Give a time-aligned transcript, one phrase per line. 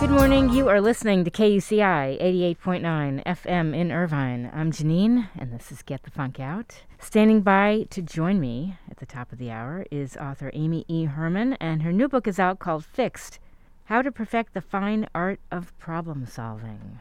[0.00, 0.48] Good morning.
[0.48, 2.18] You are listening to KUCI
[2.58, 4.50] 88.9 FM in Irvine.
[4.54, 6.84] I'm Janeane, and this is Get the Funk Out.
[6.98, 11.04] Standing by to join me at the top of the hour is author Amy E.
[11.04, 13.38] Herman, and her new book is out called Fixed
[13.84, 17.00] How to Perfect the Fine Art of Problem Solving.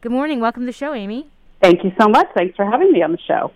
[0.00, 0.40] Good morning.
[0.40, 1.30] Welcome to the show, Amy.
[1.62, 2.26] Thank you so much.
[2.36, 3.52] Thanks for having me on the show.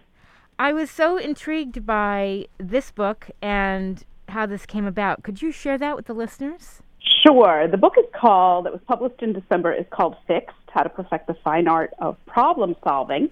[0.57, 5.25] I was so intrigued by this book and how this came about.
[5.25, 6.81] Could you share that with the listeners?
[7.05, 7.69] Sure.
[7.69, 11.27] The book is called, that was published in December, is called Fixed How to Perfect
[11.27, 13.31] the Fine Art of Problem Solving.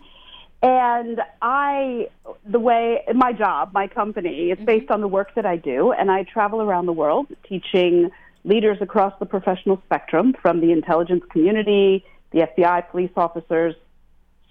[0.62, 2.08] And I,
[2.48, 4.66] the way, my job, my company, it's mm-hmm.
[4.66, 5.92] based on the work that I do.
[5.92, 8.10] And I travel around the world teaching
[8.44, 13.74] leaders across the professional spectrum from the intelligence community, the FBI, police officers,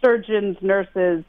[0.02, 1.24] surgeons, nurses,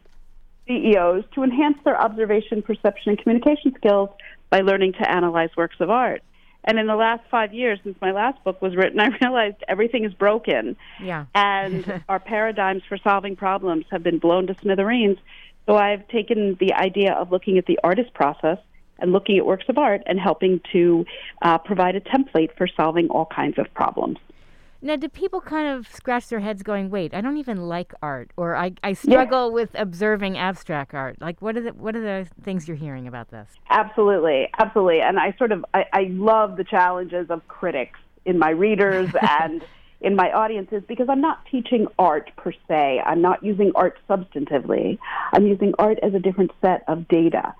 [0.66, 4.10] CEOs to enhance their observation, perception, and communication skills
[4.50, 6.22] by learning to analyze works of art.
[6.64, 10.04] And in the last five years, since my last book was written, I realized everything
[10.04, 10.76] is broken.
[11.00, 11.26] Yeah.
[11.34, 15.18] And our paradigms for solving problems have been blown to smithereens.
[15.66, 18.58] So I've taken the idea of looking at the artist process
[18.98, 21.04] and looking at works of art and helping to
[21.42, 24.18] uh, provide a template for solving all kinds of problems.
[24.84, 28.32] Now, do people kind of scratch their heads going, wait, I don't even like art,
[28.36, 29.54] or I, I struggle yeah.
[29.54, 31.20] with observing abstract art?
[31.20, 33.48] Like, what are, the, what are the things you're hearing about this?
[33.70, 35.00] Absolutely, absolutely.
[35.00, 39.08] And I sort of, I, I love the challenges of critics in my readers
[39.40, 39.64] and
[40.00, 43.02] in my audiences because I'm not teaching art per se.
[43.06, 44.98] I'm not using art substantively.
[45.32, 47.54] I'm using art as a different set of data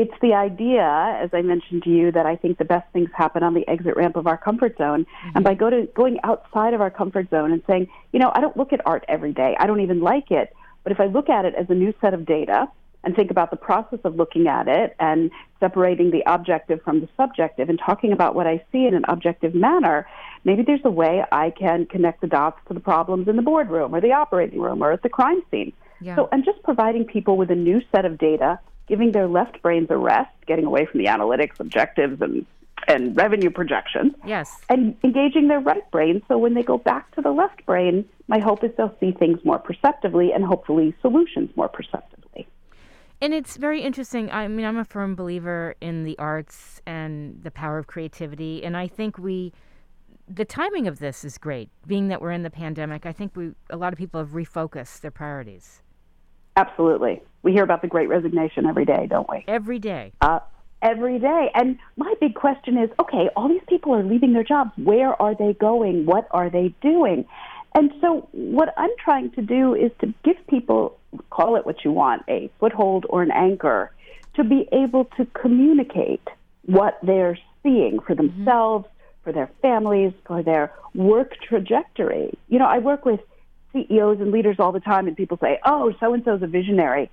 [0.00, 3.42] it's the idea, as I mentioned to you, that I think the best things happen
[3.42, 5.04] on the exit ramp of our comfort zone.
[5.04, 5.30] Mm-hmm.
[5.34, 8.40] And by go to, going outside of our comfort zone and saying, you know, I
[8.40, 10.56] don't look at art every day, I don't even like it.
[10.84, 12.66] But if I look at it as a new set of data
[13.04, 17.08] and think about the process of looking at it and separating the objective from the
[17.18, 20.08] subjective and talking about what I see in an objective manner,
[20.44, 23.94] maybe there's a way I can connect the dots to the problems in the boardroom
[23.94, 25.74] or the operating room or at the crime scene.
[26.00, 26.16] Yeah.
[26.16, 28.58] So I'm just providing people with a new set of data
[28.90, 32.44] giving their left brains a rest, getting away from the analytics, objectives, and
[32.88, 34.14] and revenue projections.
[34.24, 34.58] Yes.
[34.68, 38.38] And engaging their right brain so when they go back to the left brain, my
[38.38, 42.48] hope is they'll see things more perceptively and hopefully solutions more perceptively.
[43.20, 44.30] And it's very interesting.
[44.30, 48.64] I mean, I'm a firm believer in the arts and the power of creativity.
[48.64, 49.52] And I think we,
[50.26, 51.68] the timing of this is great.
[51.86, 55.00] Being that we're in the pandemic, I think we, a lot of people have refocused
[55.02, 55.82] their priorities.
[56.56, 57.22] Absolutely.
[57.42, 59.44] We hear about the great resignation every day, don't we?
[59.48, 60.12] Every day.
[60.20, 60.40] Uh,
[60.82, 61.50] every day.
[61.54, 64.70] And my big question is okay, all these people are leaving their jobs.
[64.76, 66.06] Where are they going?
[66.06, 67.26] What are they doing?
[67.74, 70.98] And so, what I'm trying to do is to give people,
[71.30, 73.92] call it what you want, a foothold or an anchor,
[74.34, 76.26] to be able to communicate
[76.66, 78.36] what they're seeing for mm-hmm.
[78.38, 79.24] themselves, mm-hmm.
[79.24, 82.36] for their families, for their work trajectory.
[82.48, 83.20] You know, I work with
[83.72, 86.46] CEOs and leaders all the time, and people say, oh, so and so is a
[86.46, 87.10] visionary.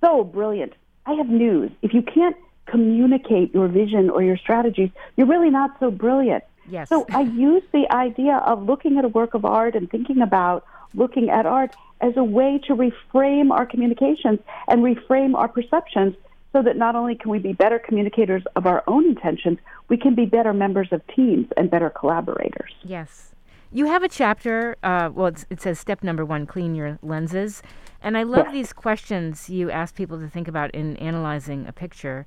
[0.00, 0.74] So brilliant.
[1.06, 1.70] I have news.
[1.82, 2.36] If you can't
[2.66, 6.44] communicate your vision or your strategies, you're really not so brilliant.
[6.68, 6.88] Yes.
[6.88, 10.64] So I use the idea of looking at a work of art and thinking about
[10.94, 14.38] looking at art as a way to reframe our communications
[14.68, 16.14] and reframe our perceptions
[16.52, 19.58] so that not only can we be better communicators of our own intentions,
[19.88, 22.72] we can be better members of teams and better collaborators.
[22.82, 23.34] Yes.
[23.70, 27.62] You have a chapter, uh, well, it says step number one clean your lenses.
[28.00, 32.24] And I love these questions you ask people to think about in analyzing a picture.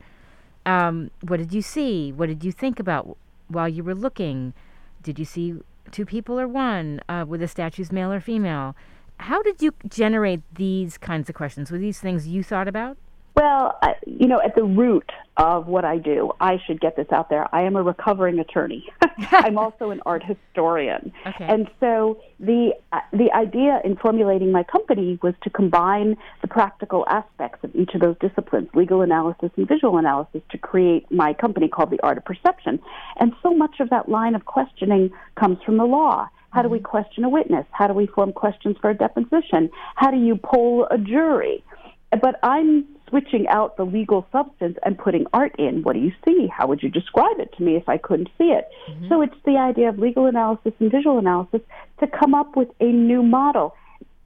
[0.65, 2.11] Um, what did you see?
[2.11, 4.53] What did you think about while you were looking?
[5.01, 5.55] Did you see
[5.91, 7.01] two people or one?
[7.09, 8.75] Uh, were the statues male or female?
[9.17, 11.71] How did you generate these kinds of questions?
[11.71, 12.97] Were these things you thought about?
[13.35, 17.07] Well, I, you know, at the root of what I do, I should get this
[17.11, 17.47] out there.
[17.55, 18.85] I am a recovering attorney.
[19.31, 21.45] I'm also an art historian, okay.
[21.45, 27.05] and so the uh, the idea in formulating my company was to combine the practical
[27.07, 31.69] aspects of each of those disciplines, legal analysis and visual analysis, to create my company
[31.69, 32.79] called the Art of Perception.
[33.17, 36.27] And so much of that line of questioning comes from the law.
[36.51, 36.85] How do we mm-hmm.
[36.85, 37.65] question a witness?
[37.71, 39.69] How do we form questions for a deposition?
[39.95, 41.63] How do you poll a jury?
[42.11, 45.83] But I'm switching out the legal substance and putting art in.
[45.83, 46.47] What do you see?
[46.47, 48.67] How would you describe it to me if I couldn't see it?
[48.89, 49.09] Mm-hmm.
[49.09, 51.61] So it's the idea of legal analysis and visual analysis
[51.99, 53.75] to come up with a new model.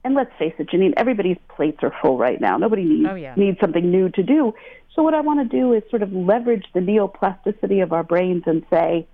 [0.04, 2.56] And let's face it, Janeane, everybody's plates are full right now.
[2.56, 3.34] Nobody needs, oh, yeah.
[3.36, 4.54] needs something new to do.
[4.94, 8.44] So what I want to do is sort of leverage the neuroplasticity of our brains
[8.46, 9.06] and say,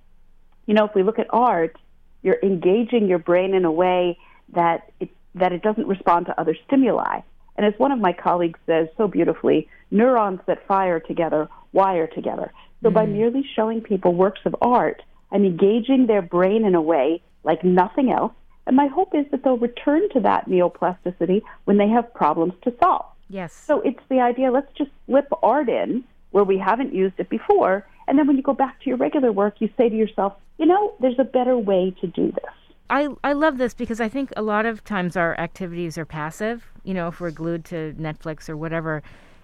[0.67, 1.77] you know, if we look at art,
[2.23, 4.19] you're engaging your brain in a way
[4.55, 7.23] that it, that it doesn't respond to other stimuli.
[7.57, 12.53] And as one of my colleagues says so beautifully, neurons that fire together wire together.
[12.83, 16.83] So mm by merely showing people works of art, I'm engaging their brain in a
[16.83, 18.33] way like nothing else.
[18.67, 22.75] And my hope is that they'll return to that neuroplasticity when they have problems to
[22.83, 23.07] solve.
[23.29, 23.53] Yes.
[23.53, 27.87] So it's the idea let's just slip art in where we haven't used it before.
[28.07, 30.67] And then when you go back to your regular work, you say to yourself, you
[30.67, 32.55] know, there's a better way to do this.
[32.91, 36.72] I, I love this because I think a lot of times our activities are passive,
[36.85, 39.03] you know, if we're glued to Netflix or whatever.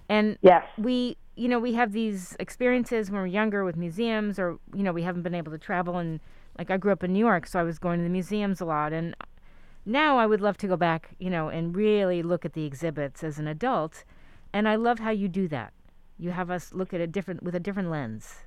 [0.08, 0.64] And yes.
[0.76, 4.92] we, you know, we have these experiences when we're younger with museums or, you know,
[4.92, 5.98] we haven't been able to travel.
[5.98, 6.20] And
[6.56, 8.64] like I grew up in New York, so I was going to the museums a
[8.64, 8.92] lot.
[8.92, 9.14] And
[9.84, 13.22] now I would love to go back, you know, and really look at the exhibits
[13.22, 14.04] as an adult.
[14.52, 15.72] And I love how you do that.
[16.18, 18.38] You have us look at a different, with a different lens.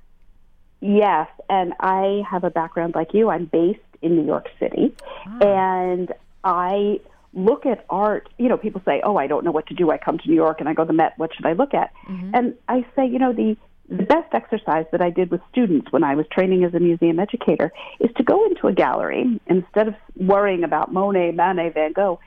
[0.82, 3.30] Yes, and I have a background like you.
[3.30, 4.92] I'm based in New York City,
[5.28, 5.46] oh.
[5.46, 6.12] and
[6.42, 6.98] I
[7.34, 8.28] look at art.
[8.38, 9.90] You know, people say, "Oh, I don't know what to do.
[9.90, 11.14] I come to New York and I go to the Met.
[11.16, 12.30] What should I look at?" Mm-hmm.
[12.34, 13.56] And I say, you know, the
[13.88, 17.18] the best exercise that I did with students when I was training as a museum
[17.18, 22.18] educator is to go into a gallery instead of worrying about Monet, Manet, Van Gogh.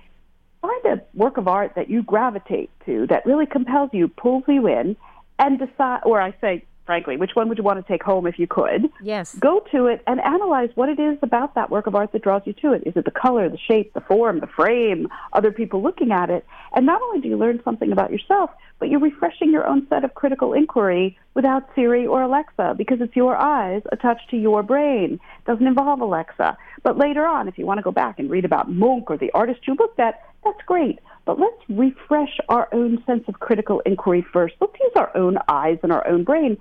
[0.62, 4.68] Find a work of art that you gravitate to, that really compels you, pulls you
[4.68, 4.96] in,
[5.40, 6.02] and decide.
[6.06, 7.18] Or I say, frankly.
[7.18, 8.90] Which one would you want to take home if you could?
[9.02, 9.36] Yes.
[9.40, 12.44] Go to it and analyze what it is about that work of art that draws
[12.46, 12.84] you to it.
[12.86, 16.46] Is it the color, the shape, the form, the frame, other people looking at it?
[16.76, 20.04] And not only do you learn something about yourself, but you're refreshing your own set
[20.04, 25.14] of critical inquiry without Siri or Alexa because it's your eyes attached to your brain.
[25.14, 26.58] It doesn't involve Alexa.
[26.84, 29.32] But later on, if you want to go back and read about Munch or the
[29.32, 31.00] artist you looked at, that's great.
[31.26, 34.56] But let's refresh our own sense of critical inquiry first.
[34.62, 36.58] Let's use our own eyes and our own brain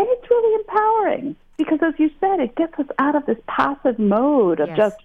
[0.00, 3.98] and it's really empowering because, as you said, it gets us out of this passive
[3.98, 4.76] mode of yes.
[4.78, 4.96] just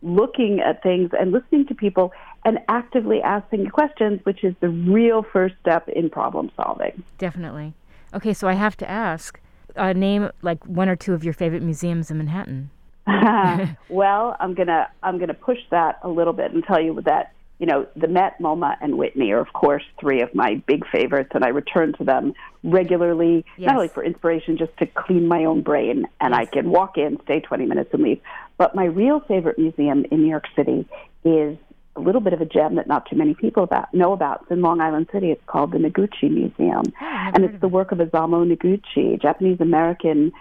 [0.00, 2.12] looking at things and listening to people
[2.44, 7.02] and actively asking questions, which is the real first step in problem solving.
[7.18, 7.74] Definitely.
[8.12, 9.40] Okay, so I have to ask
[9.74, 12.70] uh, name like one or two of your favorite museums in Manhattan.
[13.88, 17.66] well, I'm gonna I'm gonna push that a little bit and tell you that you
[17.66, 21.44] know, the Met, MoMA, and Whitney are, of course, three of my big favorites, and
[21.44, 22.34] I return to them
[22.64, 23.68] regularly, yes.
[23.68, 26.40] not only for inspiration, just to clean my own brain, and yes.
[26.40, 28.20] I can walk in, stay 20 minutes, and leave.
[28.58, 30.86] But my real favorite museum in New York City
[31.24, 31.56] is
[31.96, 34.42] a little bit of a gem that not too many people about, know about.
[34.42, 35.30] It's in Long Island City.
[35.30, 40.32] It's called the Noguchi Museum, oh, and it's the work of Isamu Noguchi, Japanese American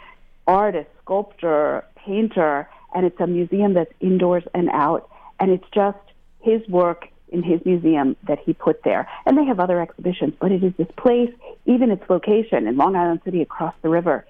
[0.48, 5.09] artist, sculptor, painter, and it's a museum that's indoors and out,
[5.39, 5.98] and it's just
[6.44, 9.10] his work in his museum that he put there.
[9.25, 11.31] And they have other exhibitions, but it is this place,
[11.66, 14.25] even its location in Long Island City across the river.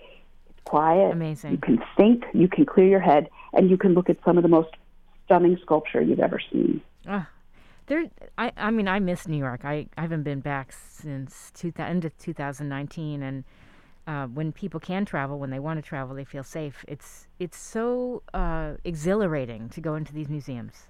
[0.49, 1.11] It's quiet.
[1.11, 1.51] Amazing.
[1.51, 4.43] You can think, you can clear your head, and you can look at some of
[4.43, 4.69] the most
[5.25, 6.81] stunning sculpture you've ever seen.
[7.07, 7.23] Uh,
[7.87, 8.05] there,
[8.37, 9.65] I, I mean, I miss New York.
[9.65, 13.43] I, I haven't been back since two, end of 2019, and
[14.07, 16.83] uh, when people can travel, when they want to travel, they feel safe.
[16.87, 20.87] It's it's so uh, exhilarating to go into these museums.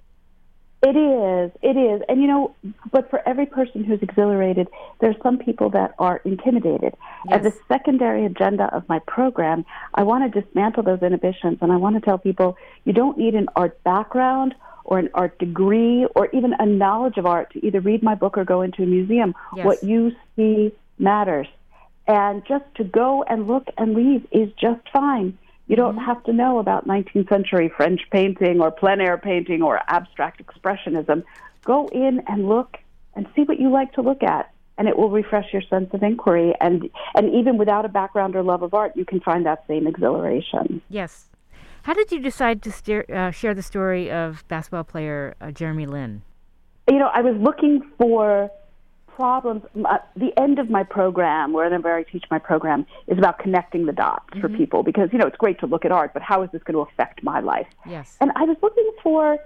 [0.86, 1.52] It is.
[1.62, 2.02] It is.
[2.10, 2.56] And you know,
[2.92, 4.68] but for every person who's exhilarated,
[5.00, 6.94] there's some people that are intimidated.
[7.30, 7.46] Yes.
[7.46, 11.78] As a secondary agenda of my program, I want to dismantle those inhibitions and I
[11.78, 16.28] want to tell people you don't need an art background or an art degree or
[16.34, 19.34] even a knowledge of art to either read my book or go into a museum.
[19.56, 19.66] Yes.
[19.66, 21.48] What you see matters.
[22.08, 25.38] And just to go and look and leave is just fine.
[25.68, 26.06] You don't mm-hmm.
[26.06, 31.24] have to know about 19th century French painting or plein air painting or abstract expressionism.
[31.64, 32.78] Go in and look
[33.16, 36.04] and see what you like to look at, and it will refresh your sense of
[36.04, 36.54] inquiry.
[36.60, 39.88] And, and even without a background or love of art, you can find that same
[39.88, 40.82] exhilaration.
[40.90, 41.30] Yes.
[41.84, 45.86] How did you decide to steer, uh, share the story of basketball player uh, Jeremy
[45.86, 46.22] Lin?
[46.90, 48.50] You know, I was looking for
[49.16, 49.64] problems.
[49.76, 53.92] Uh, the end of my program, wherever I teach my program, is about connecting the
[53.92, 54.42] dots mm-hmm.
[54.42, 56.64] for people because you know it's great to look at art, but how is this
[56.64, 57.68] going to affect my life?
[57.88, 58.18] Yes.
[58.22, 59.38] And I was looking for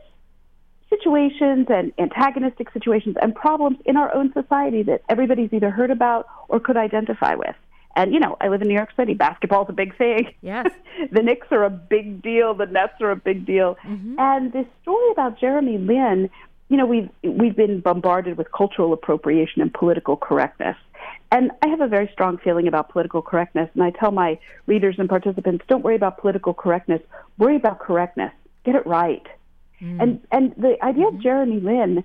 [0.89, 6.27] situations and antagonistic situations and problems in our own society that everybody's either heard about
[6.47, 7.55] or could identify with.
[7.95, 9.15] And you know, I live in New York City.
[9.15, 10.31] Basketball's a big thing.
[10.41, 10.67] Yes.
[11.12, 12.53] the Knicks are a big deal.
[12.53, 13.75] The Nets are a big deal.
[13.83, 14.15] Mm-hmm.
[14.19, 16.29] And this story about Jeremy Lin
[16.69, 20.75] you know, we've we've been bombarded with cultural appropriation and political correctness.
[21.31, 24.95] And I have a very strong feeling about political correctness, and I tell my readers
[24.97, 27.01] and participants, don't worry about political correctness,
[27.38, 28.31] worry about correctness.
[28.65, 29.25] Get it right.
[29.81, 30.01] Mm.
[30.01, 31.17] And and the idea mm-hmm.
[31.17, 32.03] of Jeremy Lin,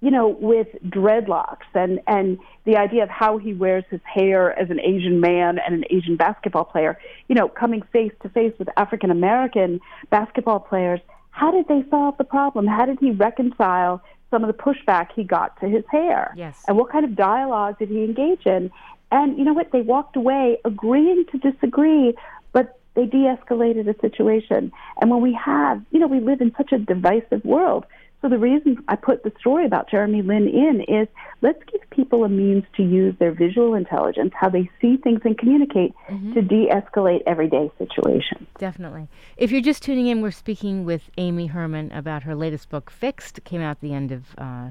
[0.00, 4.70] you know, with dreadlocks and and the idea of how he wears his hair as
[4.70, 8.68] an Asian man and an Asian basketball player, you know, coming face to face with
[8.78, 11.00] African American basketball players
[11.30, 12.66] how did they solve the problem?
[12.66, 16.32] How did he reconcile some of the pushback he got to his hair?
[16.36, 16.62] Yes.
[16.68, 18.70] And what kind of dialogue did he engage in?
[19.10, 19.72] And you know what?
[19.72, 22.14] They walked away agreeing to disagree,
[22.52, 24.72] but they de escalated a situation.
[25.00, 27.86] And when we have, you know, we live in such a divisive world.
[28.22, 31.08] So the reason I put the story about Jeremy Lin in is
[31.40, 35.38] let's give people a means to use their visual intelligence, how they see things and
[35.38, 36.34] communicate mm-hmm.
[36.34, 38.46] to de-escalate everyday situations.
[38.58, 39.08] Definitely.
[39.38, 43.42] If you're just tuning in, we're speaking with Amy Herman about her latest book, Fixed,
[43.44, 44.70] came out the end of uh,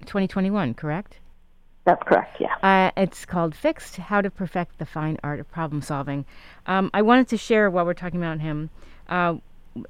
[0.00, 1.18] 2021, correct?
[1.84, 2.54] That's correct, yeah.
[2.62, 6.26] Uh, it's called Fixed How to Perfect the Fine Art of Problem Solving.
[6.66, 8.70] Um, I wanted to share while we're talking about him
[9.08, 9.36] uh,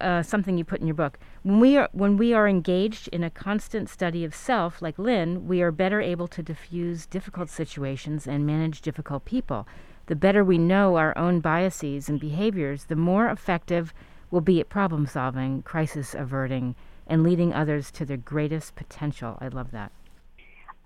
[0.00, 1.18] uh, something you put in your book.
[1.42, 5.46] When we are when we are engaged in a constant study of self, like Lin,
[5.48, 9.66] we are better able to diffuse difficult situations and manage difficult people.
[10.06, 13.92] The better we know our own biases and behaviors, the more effective
[14.30, 16.74] we'll be at problem solving, crisis averting,
[17.06, 19.38] and leading others to their greatest potential.
[19.40, 19.92] I love that.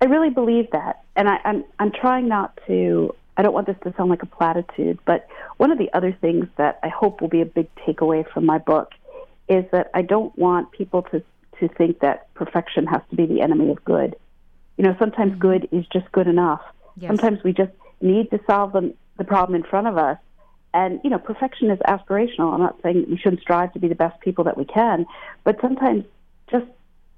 [0.03, 3.77] I really believe that, and I, I'm I'm trying not to I don't want this
[3.85, 5.29] to sound like a platitude, but
[5.59, 8.59] one of the other things that I hope will be a big takeaway from my
[8.59, 8.93] book
[9.49, 11.23] is that I don't want people to,
[11.61, 14.17] to think that perfection has to be the enemy of good.
[14.77, 15.41] You know, sometimes mm-hmm.
[15.41, 16.63] good is just good enough.
[16.97, 17.09] Yes.
[17.09, 20.19] Sometimes we just need to solve the, the problem in front of us.
[20.73, 22.53] And, you know, perfection is aspirational.
[22.53, 25.07] I'm not saying we shouldn't strive to be the best people that we can,
[25.45, 26.05] but sometimes
[26.51, 26.67] just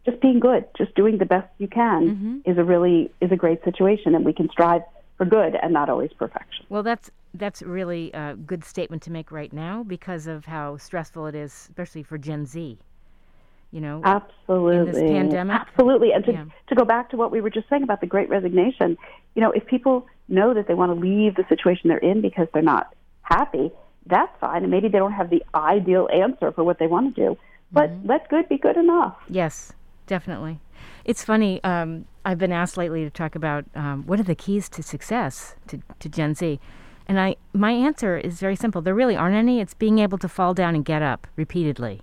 [0.05, 2.51] just being good, just doing the best you can mm-hmm.
[2.51, 4.83] is a really is a great situation and we can strive
[5.19, 6.65] for good and not always perfection.
[6.69, 11.27] Well, that's that's really a good statement to make right now because of how stressful
[11.27, 12.79] it is, especially for Gen Z.
[13.71, 16.13] You know, absolutely, in this pandemic, absolutely.
[16.13, 16.45] And to yeah.
[16.69, 18.97] to go back to what we were just saying about the Great Resignation,
[19.35, 22.49] you know, if people know that they want to leave the situation they're in because
[22.55, 23.71] they're not happy,
[24.07, 27.27] that's fine, and maybe they don't have the ideal answer for what they want to
[27.27, 27.39] do.
[27.71, 28.09] But mm-hmm.
[28.09, 29.17] let good be good enough.
[29.29, 29.73] Yes,
[30.07, 30.61] definitely.
[31.09, 31.65] It's funny.
[31.65, 35.57] Um, I've been asked lately to talk about um, what are the keys to success
[35.69, 36.61] to, to Gen Z,
[37.07, 38.83] and I my answer is very simple.
[38.83, 39.59] There really aren't any.
[39.59, 42.03] It's being able to fall down and get up repeatedly.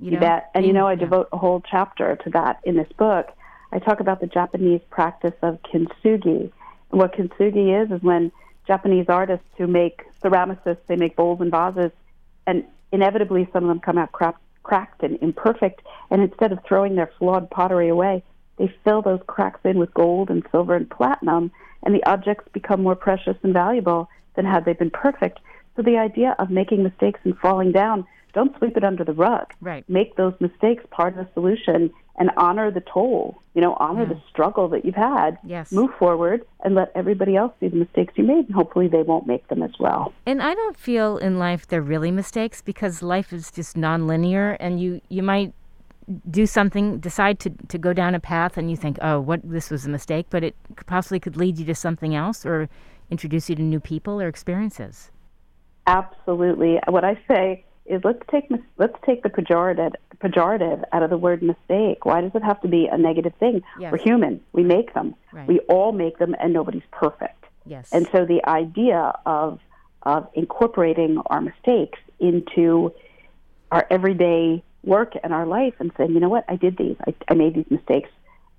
[0.00, 0.20] You, you know?
[0.20, 0.50] bet.
[0.54, 1.00] And you know, I yeah.
[1.00, 3.28] devote a whole chapter to that in this book.
[3.72, 6.50] I talk about the Japanese practice of kintsugi.
[6.90, 8.32] And what kintsugi is is when
[8.66, 11.92] Japanese artists who make ceramicists, they make bowls and vases,
[12.46, 15.82] and inevitably some of them come out crap, cracked and imperfect.
[16.08, 18.24] And instead of throwing their flawed pottery away,
[18.58, 21.50] they fill those cracks in with gold and silver and platinum,
[21.82, 25.40] and the objects become more precious and valuable than had they been perfect.
[25.76, 29.52] So the idea of making mistakes and falling down, don't sweep it under the rug.
[29.60, 29.88] Right.
[29.88, 33.42] Make those mistakes part of the solution and honor the toll.
[33.54, 34.14] You know, honor yeah.
[34.14, 35.38] the struggle that you've had.
[35.44, 35.72] Yes.
[35.72, 39.26] Move forward and let everybody else see the mistakes you made, and hopefully they won't
[39.26, 40.12] make them as well.
[40.26, 44.80] And I don't feel in life they're really mistakes because life is just nonlinear, and
[44.80, 45.54] you you might
[46.30, 49.70] do something, decide to, to go down a path, and you think, oh, what this
[49.70, 50.54] was a mistake, but it
[50.86, 52.68] possibly could lead you to something else or
[53.10, 55.10] introduce you to new people or experiences.
[55.86, 56.78] Absolutely.
[56.88, 61.42] What I say is let's take let's take the pejorative pejorative out of the word
[61.42, 62.04] mistake.
[62.04, 63.62] Why does it have to be a negative thing?
[63.78, 63.92] Yes.
[63.92, 64.40] We're human.
[64.52, 65.14] We make them.
[65.32, 65.46] Right.
[65.46, 67.44] We all make them, and nobody's perfect.
[67.64, 67.92] Yes.
[67.92, 69.60] And so the idea of
[70.02, 72.92] of incorporating our mistakes into
[73.72, 77.14] our everyday work and our life and saying, you know what, I did these, I,
[77.28, 78.08] I made these mistakes.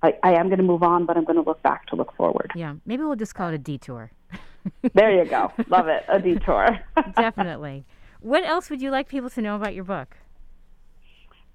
[0.02, 2.14] I, I am going to move on, but I'm going to look back to look
[2.14, 2.52] forward.
[2.54, 4.12] Yeah, maybe we'll just call it a detour.
[4.94, 5.52] there you go.
[5.68, 6.04] Love it.
[6.08, 6.78] A detour.
[7.16, 7.84] Definitely.
[8.20, 10.16] What else would you like people to know about your book?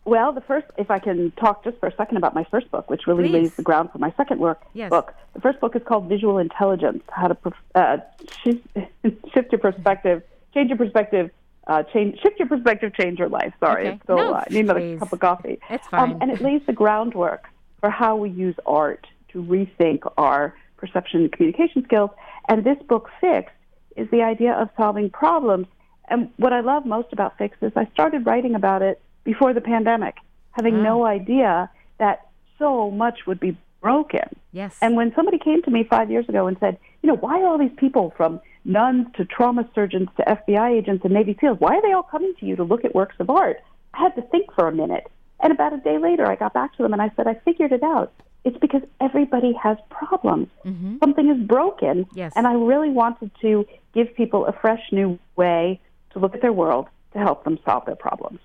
[0.05, 2.89] Well, the first, if I can talk just for a second about my first book,
[2.89, 3.33] which really Please.
[3.33, 4.89] lays the ground for my second work yes.
[4.89, 5.13] book.
[5.33, 7.37] The first book is called Visual Intelligence: How to
[7.75, 7.97] uh,
[8.43, 11.31] Shift Your Perspective, Change Your Perspective,
[11.67, 13.53] uh, change, shift your perspective, change your life.
[13.59, 13.95] Sorry, okay.
[13.95, 15.59] it's still no, uh, need another cup of coffee.
[15.69, 16.13] It's fine.
[16.13, 17.45] Um, and it lays the groundwork
[17.79, 22.09] for how we use art to rethink our perception and communication skills.
[22.49, 23.53] And this book, Fixed,
[23.95, 25.67] is the idea of solving problems.
[26.09, 29.61] And what I love most about Fixed is I started writing about it before the
[29.61, 30.15] pandemic,
[30.51, 30.83] having mm.
[30.83, 32.27] no idea that
[32.59, 34.35] so much would be broken.
[34.51, 34.77] Yes.
[34.81, 37.47] And when somebody came to me five years ago and said, you know, why are
[37.47, 41.59] all these people from nuns to trauma surgeons to FBI agents and Navy SEALs.
[41.59, 43.61] Why are they all coming to you to look at works of art?
[43.93, 45.07] I had to think for a minute.
[45.41, 47.71] And about a day later, I got back to them and I said, I figured
[47.71, 48.13] it out.
[48.45, 50.47] It's because everybody has problems.
[50.65, 50.97] Mm-hmm.
[51.01, 52.05] Something is broken.
[52.13, 52.33] Yes.
[52.35, 55.79] And I really wanted to give people a fresh new way
[56.11, 58.39] to look at their world to help them solve their problems.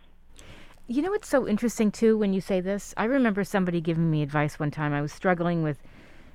[0.86, 2.94] You know what's so interesting too when you say this?
[2.96, 4.92] I remember somebody giving me advice one time.
[4.92, 5.78] I was struggling with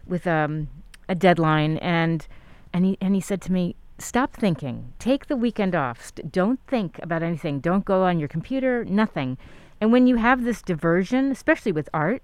[0.06, 0.68] with um,
[1.10, 2.28] a deadline and
[2.74, 4.94] and he and he said to me, "Stop thinking.
[5.00, 6.06] Take the weekend off.
[6.06, 7.60] St- don't think about anything.
[7.60, 8.84] Don't go on your computer.
[8.86, 9.38] Nothing."
[9.80, 12.24] And when you have this diversion, especially with art,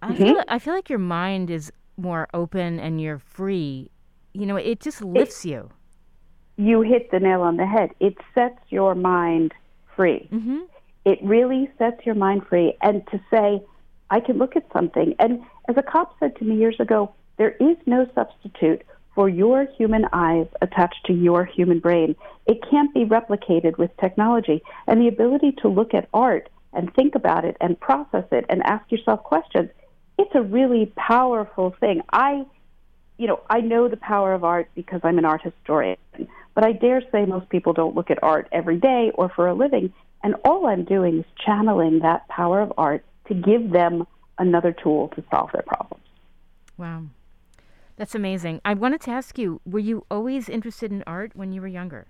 [0.00, 0.16] I mm-hmm.
[0.16, 3.90] feel I feel like your mind is more open and you're free.
[4.32, 5.70] You know, it just lifts it, you.
[6.56, 7.90] you hit the nail on the head.
[8.00, 9.52] It sets your mind
[9.94, 10.28] free.
[10.32, 10.60] Mm-hmm.
[11.04, 12.74] It really sets your mind free.
[12.82, 13.62] And to say,
[14.10, 15.14] I can look at something.
[15.18, 18.82] And as a cop said to me years ago, there is no substitute
[19.14, 22.16] for your human eyes attached to your human brain.
[22.46, 24.62] It can't be replicated with technology.
[24.86, 28.62] And the ability to look at art and think about it and process it and
[28.62, 29.70] ask yourself questions,
[30.18, 32.00] it's a really powerful thing.
[32.12, 32.44] I,
[33.18, 35.98] you know, I know the power of art because I'm an art historian,
[36.54, 39.54] but I dare say most people don't look at art every day or for a
[39.54, 39.92] living.
[40.24, 44.06] And all I'm doing is channeling that power of art to give them
[44.38, 46.04] another tool to solve their problems.
[46.78, 47.04] Wow.
[48.02, 48.60] That's amazing.
[48.64, 52.08] I wanted to ask you, were you always interested in art when you were younger?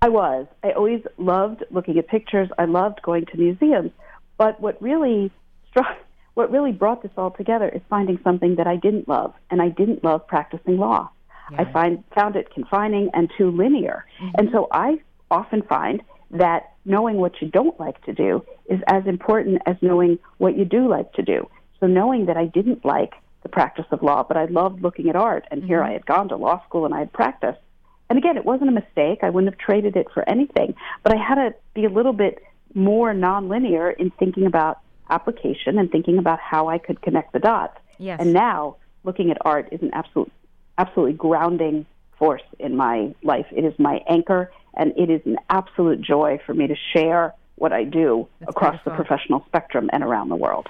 [0.00, 0.46] I was.
[0.64, 2.48] I always loved looking at pictures.
[2.56, 3.90] I loved going to museums.
[4.38, 5.30] But what really
[5.68, 5.98] struck,
[6.32, 9.68] what really brought this all together is finding something that I didn't love, and I
[9.68, 11.10] didn't love practicing law.
[11.52, 11.60] Yeah.
[11.60, 14.06] I find found it confining and too linear.
[14.18, 14.36] Mm-hmm.
[14.38, 19.06] And so I often find that knowing what you don't like to do is as
[19.06, 21.46] important as knowing what you do like to do.
[21.78, 23.12] So knowing that I didn't like
[23.46, 25.68] the practice of law, but I loved looking at art, and mm-hmm.
[25.68, 27.60] here I had gone to law school and I had practiced.
[28.10, 29.20] And again, it wasn't a mistake.
[29.22, 30.74] I wouldn't have traded it for anything,
[31.04, 32.42] but I had to be a little bit
[32.74, 37.78] more nonlinear in thinking about application and thinking about how I could connect the dots.
[37.98, 38.18] Yes.
[38.20, 40.32] And now looking at art is an absolute,
[40.76, 41.86] absolutely grounding
[42.18, 43.46] force in my life.
[43.52, 47.72] It is my anchor and it is an absolute joy for me to share what
[47.72, 48.92] I do That's across beautiful.
[48.92, 50.66] the professional spectrum and around the world.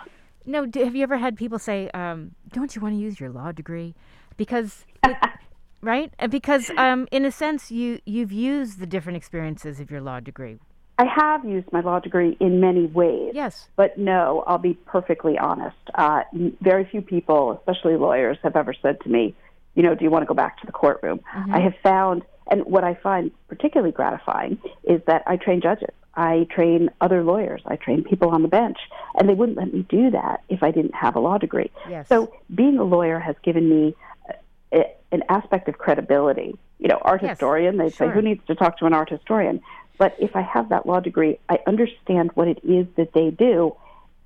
[0.47, 3.53] No, have you ever had people say, um, "Don't you want to use your law
[3.53, 3.95] degree?"
[4.37, 5.17] Because, it,
[5.83, 6.13] right?
[6.31, 10.59] Because, um, in a sense, you you've used the different experiences of your law degree.
[10.99, 13.33] I have used my law degree in many ways.
[13.35, 13.69] Yes.
[13.77, 15.77] But no, I'll be perfectly honest.
[15.95, 16.23] Uh,
[16.63, 19.35] very few people, especially lawyers, have ever said to me,
[19.75, 21.21] you know, do you want to go back to the courtroom?
[21.37, 21.55] Mm-hmm.
[21.55, 25.91] I have found and what I find particularly gratifying is that I train judges.
[26.17, 27.63] I train other lawyers.
[27.67, 28.79] I train people on the bench.
[29.19, 31.71] And they wouldn't let me do that if I didn't have a law degree.
[31.89, 32.09] Yes.
[32.09, 33.95] So being a lawyer has given me
[34.29, 36.59] a, a, an aspect of credibility.
[36.79, 37.31] You know, art yes.
[37.33, 38.09] historian, they sure.
[38.09, 39.61] say, who needs to talk to an art historian?
[39.99, 43.75] But if I have that law degree, I understand what it is that they do,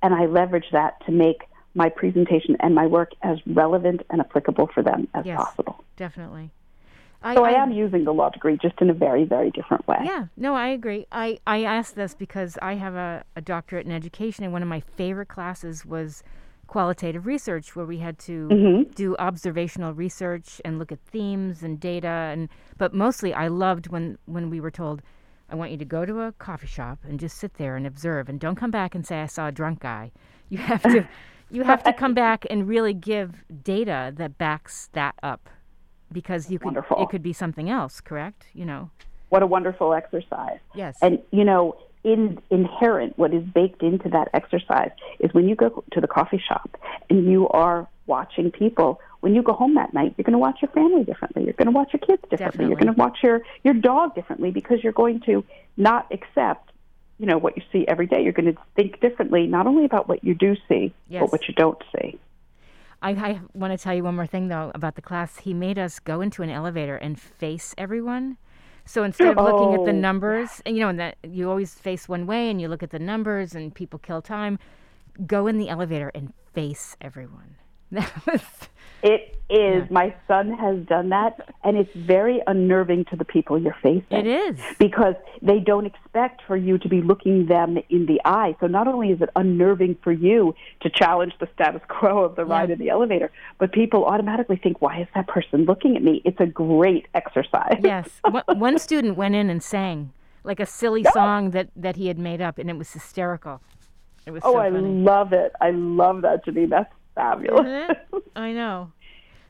[0.03, 4.67] and I leverage that to make my presentation and my work as relevant and applicable
[4.73, 5.81] for them as yes, possible.
[5.95, 6.51] Definitely.
[7.23, 9.87] I, so I, I, am using the law degree just in a very, very different
[9.87, 9.97] way.
[10.03, 11.05] Yeah, no, I agree.
[11.11, 14.67] I, I asked this because I have a, a doctorate in education, and one of
[14.67, 16.23] my favorite classes was
[16.65, 18.91] qualitative research, where we had to mm-hmm.
[18.93, 22.07] do observational research and look at themes and data.
[22.07, 25.03] And but mostly, I loved when when we were told,
[25.47, 28.29] "I want you to go to a coffee shop and just sit there and observe,
[28.29, 30.11] and don't come back and say I saw a drunk guy.
[30.49, 31.07] You have to."
[31.51, 35.49] you have to come back and really give data that backs that up
[36.11, 37.01] because you could wonderful.
[37.01, 38.47] it could be something else, correct?
[38.53, 38.89] You know.
[39.29, 40.59] What a wonderful exercise.
[40.75, 40.97] Yes.
[41.01, 45.83] And you know, in inherent what is baked into that exercise is when you go
[45.91, 46.77] to the coffee shop
[47.09, 50.57] and you are watching people when you go home that night you're going to watch
[50.61, 52.67] your family differently you're going to watch your kids differently Definitely.
[52.69, 55.43] you're going to watch your your dog differently because you're going to
[55.77, 56.71] not accept
[57.19, 60.09] you know what you see every day you're going to think differently not only about
[60.09, 61.21] what you do see yes.
[61.21, 62.19] but what you don't see
[63.01, 65.37] I, I want to tell you one more thing though about the class.
[65.37, 68.37] He made us go into an elevator and face everyone.
[68.85, 69.95] So instead of looking at the Oh.
[69.95, 72.89] numbers, and you know, and that you always face one way and you look at
[72.89, 74.57] the numbers and people kill time,
[75.27, 77.55] go in the elevator and face everyone.
[77.91, 78.41] That was
[79.03, 79.83] It is.
[79.83, 79.87] Yeah.
[79.89, 84.05] My son has done that, and it's very unnerving to the people you're facing.
[84.11, 84.59] it is.
[84.77, 88.55] Because they don't expect for you to be looking them in the eye.
[88.59, 92.45] So not only is it unnerving for you to challenge the status quo of the
[92.45, 96.21] ride in the elevator, but people automatically think, why is that person looking at me?
[96.23, 97.79] It's a great exercise.
[97.81, 98.07] Yes.
[98.29, 102.17] one, one student went in and sang like a silly song that that he had
[102.17, 103.61] made up, and it was hysterical.
[104.25, 105.51] It was Oh, so I love it.
[105.59, 106.69] I love that, Janeane.
[106.69, 107.95] That's fabulous.
[108.35, 108.91] I know.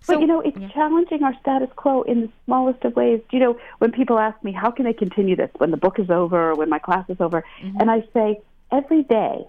[0.07, 0.69] But you know, it's yeah.
[0.69, 3.21] challenging our status quo in the smallest of ways.
[3.31, 6.09] You know, when people ask me, how can I continue this when the book is
[6.09, 7.43] over or when my class is over?
[7.63, 7.79] Mm-hmm.
[7.79, 9.45] And I say, every day,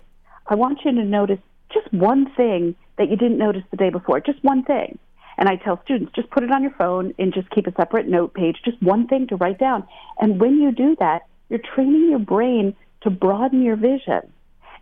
[0.47, 1.39] I want you to notice
[1.73, 4.99] just one thing that you didn't notice the day before, just one thing.
[5.39, 8.07] And I tell students, just put it on your phone and just keep a separate
[8.07, 9.87] note page, just one thing to write down.
[10.21, 14.21] And when you do that, you're training your brain to broaden your vision.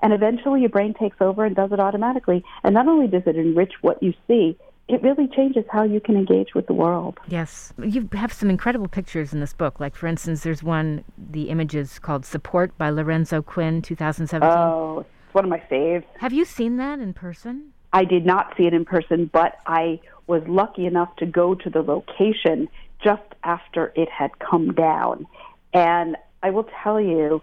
[0.02, 2.44] And eventually your brain takes over and does it automatically.
[2.64, 4.56] And not only does it enrich what you see,
[4.88, 7.18] it really changes how you can engage with the world.
[7.28, 7.72] Yes.
[7.78, 9.78] You have some incredible pictures in this book.
[9.78, 14.48] Like, for instance, there's one, the images called Support by Lorenzo Quinn, 2017.
[14.50, 16.04] Oh, it's one of my faves.
[16.18, 17.72] have you seen that in person?
[17.92, 21.70] I did not see it in person, but I was lucky enough to go to
[21.70, 22.68] the location
[23.02, 25.26] just after it had come down.
[25.72, 27.42] And I will tell you,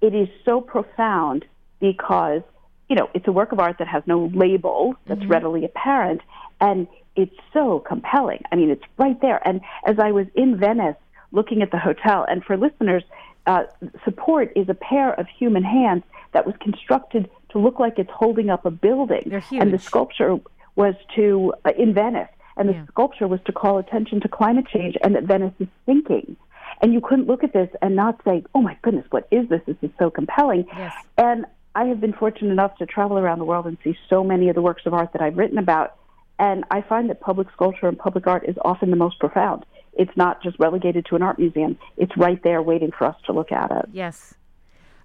[0.00, 1.44] it is so profound
[1.80, 2.42] because,
[2.88, 5.30] you know, it's a work of art that has no label that's mm-hmm.
[5.30, 6.20] readily apparent.
[6.60, 6.86] And
[7.16, 8.42] it's so compelling.
[8.52, 9.46] I mean, it's right there.
[9.46, 10.96] And as I was in Venice
[11.32, 13.04] looking at the hotel, and for listeners,
[13.46, 13.64] uh,
[14.04, 18.50] support is a pair of human hands that was constructed to look like it's holding
[18.50, 19.24] up a building.
[19.26, 19.62] They're huge.
[19.62, 20.38] And the sculpture
[20.76, 22.86] was to, uh, in Venice, and the yeah.
[22.86, 26.36] sculpture was to call attention to climate change and that Venice is sinking.
[26.80, 29.60] And you couldn't look at this and not say, oh my goodness, what is this?
[29.66, 30.66] This is so compelling.
[30.76, 30.94] Yes.
[31.16, 34.48] And I have been fortunate enough to travel around the world and see so many
[34.48, 35.96] of the works of art that I've written about.
[36.38, 39.64] And I find that public sculpture and public art is often the most profound.
[39.94, 43.32] It's not just relegated to an art museum, it's right there waiting for us to
[43.32, 43.86] look at it.
[43.92, 44.34] Yes.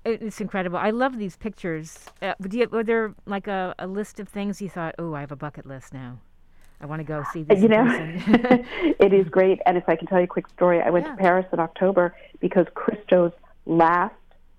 [0.06, 0.78] It's incredible.
[0.78, 2.10] I love these pictures.
[2.22, 5.32] Uh, you, were there like a, a list of things you thought, oh, I have
[5.32, 6.20] a bucket list now?
[6.82, 7.62] I want to go see this.
[7.62, 7.86] You know,
[9.00, 9.60] it is great.
[9.66, 11.14] And if I can tell you a quick story, I went yeah.
[11.14, 13.32] to Paris in October because Christo's
[13.66, 14.16] last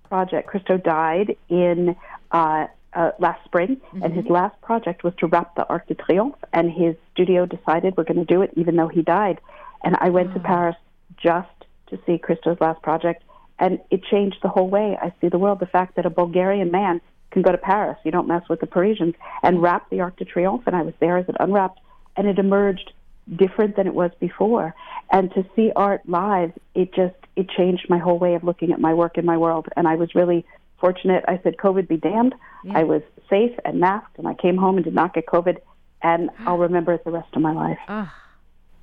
[0.07, 1.95] project, Christo died in
[2.31, 4.03] uh, uh, last spring, mm-hmm.
[4.03, 6.37] and his last project was to wrap the Arc de Triomphe.
[6.53, 9.39] And his studio decided we're going to do it, even though he died.
[9.83, 10.33] And I went oh.
[10.35, 10.75] to Paris
[11.17, 11.49] just
[11.87, 13.23] to see Christo's last project,
[13.59, 15.59] and it changed the whole way I see the world.
[15.59, 18.67] The fact that a Bulgarian man can go to Paris, you don't mess with the
[18.67, 20.67] Parisians, and wrap the Arc de Triomphe.
[20.67, 21.79] And I was there as it unwrapped
[22.17, 22.91] and it emerged
[23.33, 24.73] different than it was before.
[25.11, 28.79] And to see art live, it just it changed my whole way of looking at
[28.79, 29.67] my work in my world.
[29.75, 30.45] And I was really
[30.79, 31.23] fortunate.
[31.27, 32.79] I said, "COVID be damned." Yeah.
[32.79, 35.57] I was safe and masked, and I came home and did not get COVID.
[36.01, 37.79] And I'll remember it the rest of my life.
[37.87, 38.11] Oh,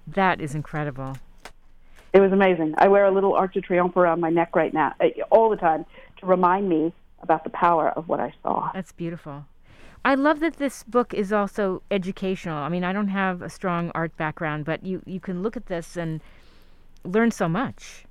[0.06, 1.16] that is incredible.
[2.12, 2.74] It was amazing.
[2.76, 5.56] I wear a little Arc de Triomphe around my neck right now, eh, all the
[5.56, 5.86] time,
[6.18, 8.70] to remind me about the power of what I saw.
[8.74, 9.46] That's beautiful.
[10.04, 12.58] I love that this book is also educational.
[12.58, 15.66] I mean, I don't have a strong art background, but you, you can look at
[15.66, 16.20] this and
[17.04, 18.04] learn so much.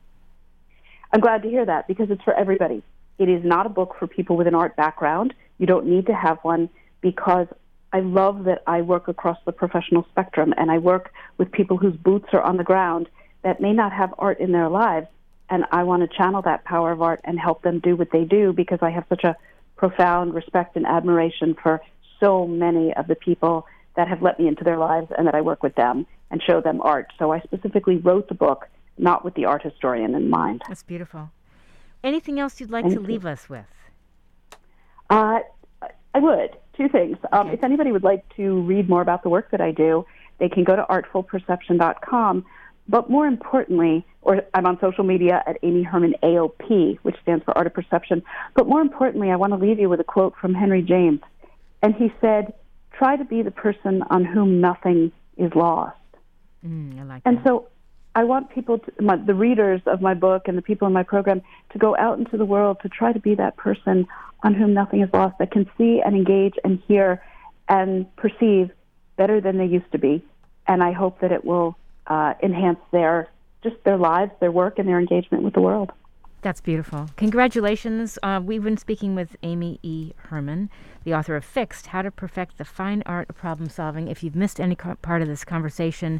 [1.11, 2.81] I'm glad to hear that because it's for everybody.
[3.17, 5.33] It is not a book for people with an art background.
[5.57, 6.69] You don't need to have one
[7.01, 7.47] because
[7.91, 11.95] I love that I work across the professional spectrum and I work with people whose
[11.97, 13.09] boots are on the ground
[13.43, 15.07] that may not have art in their lives.
[15.49, 18.23] And I want to channel that power of art and help them do what they
[18.23, 19.35] do because I have such a
[19.81, 21.81] profound respect and admiration for
[22.19, 23.65] so many of the people
[23.95, 26.61] that have let me into their lives and that I work with them and show
[26.61, 27.11] them art.
[27.17, 28.67] So I specifically wrote the book
[28.99, 30.61] not with the art historian in mind.
[30.67, 31.31] That's beautiful.
[32.03, 33.07] Anything else you'd like Thank to you.
[33.07, 33.65] leave us with?
[35.09, 35.39] Uh,
[36.13, 36.57] I would.
[36.77, 37.17] Two things.
[37.31, 37.55] Um, okay.
[37.55, 40.05] If anybody would like to read more about the work that I do,
[40.37, 42.45] they can go to artfulperception.com.
[42.91, 47.57] But more importantly, or I'm on social media at Amy Herman AOP, which stands for
[47.57, 48.21] Art of Perception.
[48.53, 51.21] But more importantly, I want to leave you with a quote from Henry James.
[51.81, 52.53] And he said,
[52.91, 55.97] Try to be the person on whom nothing is lost.
[56.67, 57.45] Mm, like and that.
[57.45, 57.69] so
[58.13, 61.03] I want people, to, my, the readers of my book and the people in my
[61.03, 64.05] program, to go out into the world to try to be that person
[64.43, 67.23] on whom nothing is lost, that can see and engage and hear
[67.69, 68.69] and perceive
[69.15, 70.21] better than they used to be.
[70.67, 73.29] And I hope that it will uh, enhance their
[73.63, 75.91] just their lives, their work, and their engagement with the world.
[76.41, 77.09] That's beautiful.
[77.17, 78.17] Congratulations.
[78.23, 80.13] Uh, we've been speaking with Amy E.
[80.15, 80.71] Herman,
[81.03, 84.07] the author of Fixed How to Perfect the Fine Art of Problem Solving.
[84.07, 86.19] If you've missed any co- part of this conversation,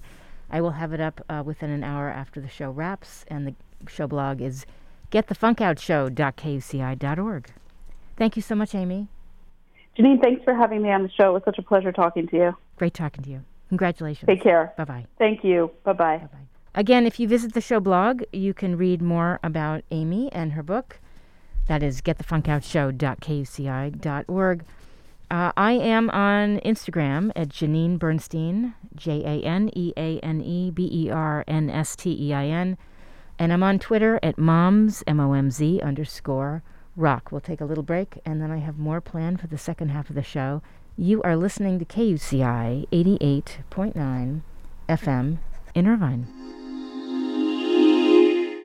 [0.52, 3.56] I will have it up uh, within an hour after the show wraps, and the
[3.88, 4.67] show blog is
[5.12, 7.48] getthefunkoutshow.kuci.org.
[8.17, 9.08] Thank you so much, Amy.
[9.98, 11.32] Janeane, thanks for having me on the show.
[11.32, 12.56] It was such a pleasure talking to you.
[12.78, 13.44] Great talking to you.
[13.72, 14.28] Congratulations.
[14.28, 14.74] Take care.
[14.76, 15.06] Bye bye.
[15.18, 15.72] Thank you.
[15.86, 16.18] Bye bye.
[16.18, 16.40] Bye bye.
[16.76, 20.62] Again, if you visit the show blog, you can read more about Amy and her
[20.62, 21.00] book.
[21.70, 24.66] That is getthefunkoutshow.kuci.org.
[25.30, 30.70] Uh, I am on Instagram at Janeane Bernstein, J A N E A N E
[30.70, 32.78] B E R N S T E I N.
[33.40, 36.62] And I'm on Twitter at moms, M O M Z underscore
[36.98, 37.32] rock.
[37.32, 40.10] We'll take a little break, and then I have more planned for the second half
[40.10, 40.62] of the show.
[40.98, 44.42] You are listening to KUCI 88.9
[44.90, 45.38] FM
[45.74, 46.41] in Irvine.